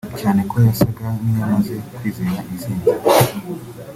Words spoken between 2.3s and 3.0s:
intsinzi